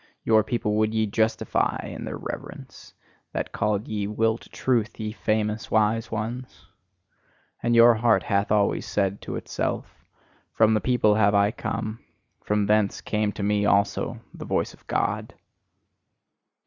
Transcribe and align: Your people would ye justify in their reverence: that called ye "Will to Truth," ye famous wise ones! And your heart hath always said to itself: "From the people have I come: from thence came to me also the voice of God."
Your 0.23 0.43
people 0.43 0.73
would 0.77 0.95
ye 0.95 1.05
justify 1.05 1.77
in 1.83 2.05
their 2.05 2.17
reverence: 2.17 2.95
that 3.33 3.51
called 3.51 3.87
ye 3.87 4.07
"Will 4.07 4.35
to 4.35 4.49
Truth," 4.49 4.99
ye 4.99 5.11
famous 5.11 5.69
wise 5.69 6.09
ones! 6.09 6.65
And 7.61 7.75
your 7.75 7.93
heart 7.93 8.23
hath 8.23 8.51
always 8.51 8.87
said 8.87 9.21
to 9.21 9.35
itself: 9.35 10.03
"From 10.53 10.73
the 10.73 10.81
people 10.81 11.13
have 11.13 11.35
I 11.35 11.51
come: 11.51 11.99
from 12.43 12.65
thence 12.65 12.99
came 12.99 13.31
to 13.33 13.43
me 13.43 13.67
also 13.67 14.19
the 14.33 14.43
voice 14.43 14.73
of 14.73 14.87
God." 14.87 15.35